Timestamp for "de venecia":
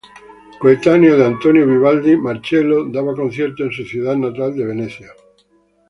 4.57-5.09